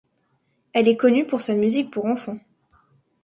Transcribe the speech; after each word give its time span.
Elle 0.73 0.87
est 0.87 0.97
connue 0.97 1.27
pour 1.27 1.41
sa 1.41 1.53
musique 1.53 1.91
pour 1.91 2.07
enfants. 2.07 2.39